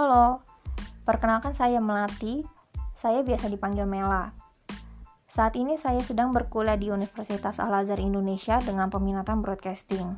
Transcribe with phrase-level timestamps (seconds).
[0.00, 0.40] Halo,
[1.04, 2.40] perkenalkan saya Melati.
[2.96, 4.32] Saya biasa dipanggil Mela.
[5.28, 10.16] Saat ini saya sedang berkuliah di Universitas Al-Azhar Indonesia dengan peminatan broadcasting.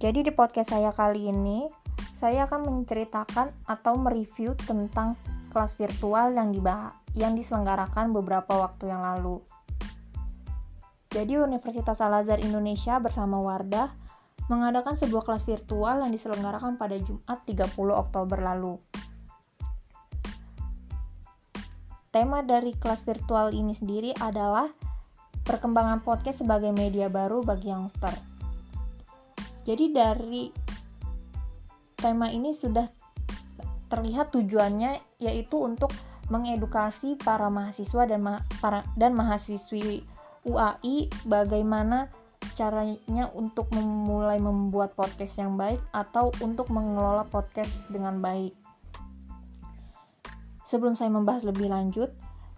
[0.00, 1.68] Jadi di podcast saya kali ini,
[2.16, 5.12] saya akan menceritakan atau mereview tentang
[5.52, 9.44] kelas virtual yang dibahas yang diselenggarakan beberapa waktu yang lalu.
[11.12, 14.05] Jadi Universitas Al-Azhar Indonesia bersama Wardah
[14.46, 18.78] mengadakan sebuah kelas virtual yang diselenggarakan pada Jumat 30 Oktober lalu.
[22.14, 24.72] Tema dari kelas virtual ini sendiri adalah
[25.44, 28.14] perkembangan podcast sebagai media baru bagi youngster.
[29.66, 30.48] Jadi dari
[31.98, 32.86] tema ini sudah
[33.90, 35.90] terlihat tujuannya yaitu untuk
[36.30, 40.02] mengedukasi para mahasiswa dan ma para dan mahasiswi
[40.46, 42.10] UAI bagaimana
[42.56, 48.56] caranya untuk memulai membuat podcast yang baik atau untuk mengelola podcast dengan baik.
[50.64, 52.10] Sebelum saya membahas lebih lanjut,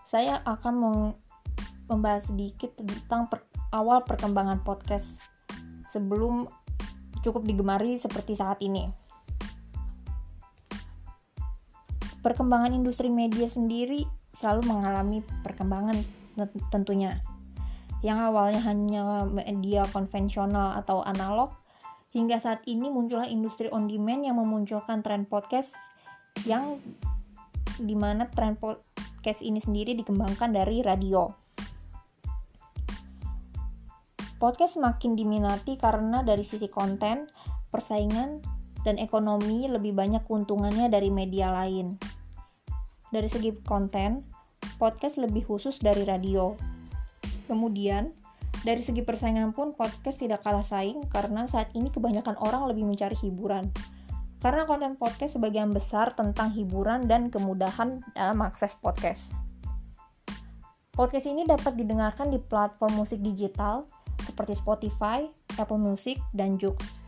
[0.09, 1.13] saya akan
[1.91, 5.21] membahas sedikit tentang per awal perkembangan podcast
[5.93, 6.49] sebelum
[7.21, 8.89] cukup digemari seperti saat ini.
[12.25, 15.99] Perkembangan industri media sendiri selalu mengalami perkembangan
[16.71, 17.21] tentunya.
[18.01, 21.51] Yang awalnya hanya media konvensional atau analog,
[22.15, 25.75] hingga saat ini muncullah industri on demand yang memunculkan tren podcast
[26.47, 26.79] yang
[27.79, 31.27] di mana tren podcast ini sendiri dikembangkan dari radio.
[34.39, 37.27] Podcast semakin diminati karena dari sisi konten,
[37.75, 38.39] persaingan,
[38.87, 41.99] dan ekonomi lebih banyak keuntungannya dari media lain.
[43.11, 44.23] Dari segi konten,
[44.79, 46.68] podcast lebih khusus dari radio.
[47.49, 48.13] Kemudian,
[48.63, 53.17] dari segi persaingan pun podcast tidak kalah saing karena saat ini kebanyakan orang lebih mencari
[53.17, 53.73] hiburan
[54.39, 59.35] karena konten podcast sebagian besar tentang hiburan dan kemudahan dalam akses podcast.
[60.95, 63.87] Podcast ini dapat didengarkan di platform musik digital
[64.23, 65.27] seperti Spotify,
[65.59, 67.03] Apple Music, dan Joox.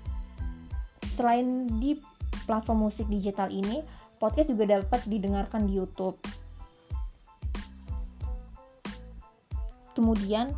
[1.10, 1.98] Selain di
[2.46, 3.82] platform musik digital ini,
[4.22, 6.18] podcast juga dapat didengarkan di YouTube.
[10.00, 10.56] Kemudian,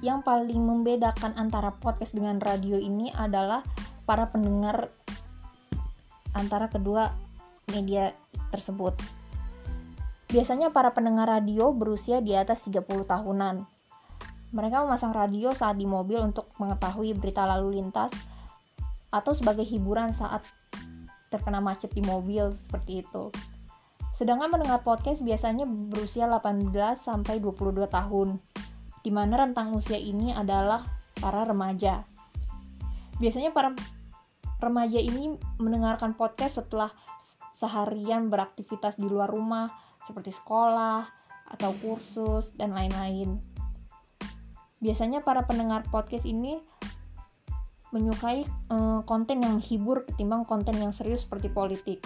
[0.00, 3.60] yang paling membedakan antara podcast dengan radio ini adalah
[4.08, 4.88] para pendengar
[6.32, 7.12] antara kedua
[7.68, 8.16] media
[8.48, 8.96] tersebut.
[10.32, 13.68] Biasanya para pendengar radio berusia di atas 30 tahunan.
[14.56, 18.08] Mereka memasang radio saat di mobil untuk mengetahui berita lalu lintas
[19.12, 20.48] atau sebagai hiburan saat
[21.28, 23.28] terkena macet di mobil seperti itu.
[24.20, 28.36] Sedangkan mendengar podcast biasanya berusia 18 sampai 22 tahun,
[29.00, 30.84] di mana rentang usia ini adalah
[31.16, 32.04] para remaja.
[33.16, 33.72] Biasanya para
[34.60, 36.92] Remaja ini mendengarkan podcast setelah
[37.56, 39.72] seharian beraktivitas di luar rumah,
[40.04, 41.08] seperti sekolah
[41.56, 43.40] atau kursus, dan lain-lain.
[44.84, 46.60] Biasanya para pendengar podcast ini
[47.88, 52.04] menyukai uh, konten yang menghibur ketimbang konten yang serius seperti politik.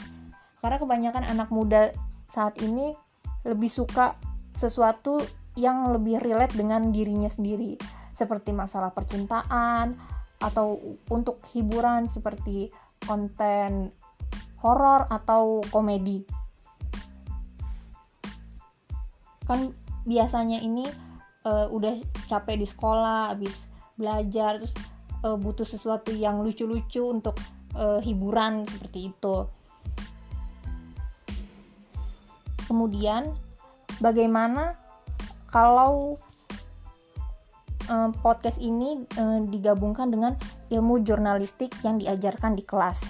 [0.64, 1.92] Karena kebanyakan anak muda
[2.24, 2.96] saat ini
[3.44, 4.16] lebih suka
[4.56, 5.20] sesuatu
[5.60, 7.76] yang lebih relate dengan dirinya sendiri,
[8.16, 9.92] seperti masalah percintaan,
[10.40, 10.80] atau
[11.12, 12.72] untuk hiburan seperti
[13.04, 13.92] konten
[14.64, 16.24] horor atau komedi.
[19.44, 19.76] Kan
[20.08, 20.88] biasanya ini
[21.44, 23.68] uh, udah capek di sekolah, habis
[24.00, 24.72] belajar terus
[25.28, 27.36] uh, butuh sesuatu yang lucu-lucu untuk
[27.76, 29.44] uh, hiburan seperti itu.
[32.64, 33.28] Kemudian
[34.00, 34.78] bagaimana
[35.52, 36.18] kalau
[37.88, 40.34] um, podcast ini um, digabungkan dengan
[40.72, 43.04] ilmu jurnalistik yang diajarkan di kelas.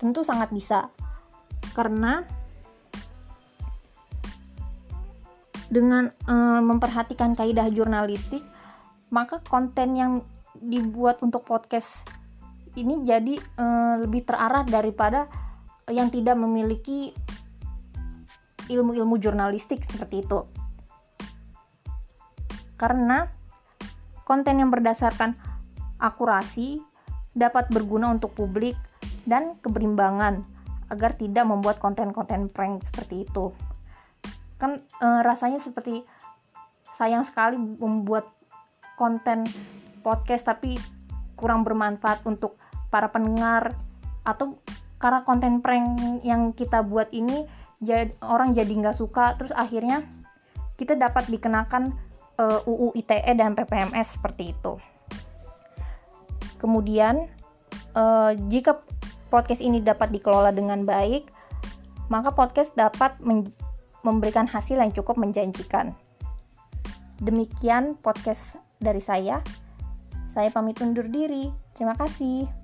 [0.00, 0.90] Tentu sangat bisa,
[1.72, 2.26] karena
[5.70, 8.42] dengan um, memperhatikan kaidah jurnalistik,
[9.14, 10.12] maka konten yang
[10.58, 12.06] dibuat untuk podcast
[12.74, 13.38] ini jadi
[14.02, 15.30] lebih terarah daripada
[15.90, 17.14] yang tidak memiliki
[18.68, 20.44] ilmu-ilmu jurnalistik seperti itu.
[22.74, 23.28] Karena
[24.24, 25.36] Konten yang berdasarkan
[26.00, 26.80] akurasi
[27.36, 28.72] dapat berguna untuk publik
[29.28, 30.48] dan keberimbangan
[30.88, 33.52] agar tidak membuat konten-konten prank seperti itu.
[34.56, 36.08] Kan e, rasanya seperti
[36.96, 38.32] sayang sekali membuat
[38.96, 39.44] konten
[40.00, 40.80] podcast tapi
[41.36, 42.56] kurang bermanfaat untuk
[42.88, 43.76] para pendengar
[44.24, 44.56] atau
[44.96, 47.44] karena konten prank yang kita buat ini
[47.84, 50.02] jadi orang jadi nggak suka terus akhirnya
[50.74, 51.94] kita dapat dikenakan
[52.40, 54.74] uh, eh, UU ITE dan PPMS seperti itu.
[56.58, 57.28] Kemudian
[57.94, 58.80] uh, jika
[59.28, 61.28] podcast ini dapat dikelola dengan baik,
[62.08, 63.16] maka podcast dapat
[64.02, 65.92] memberikan hasil yang cukup menjanjikan.
[67.22, 69.40] Demikian podcast dari saya.
[70.34, 71.52] Saya pamit undur diri.
[71.78, 72.63] Terima kasih.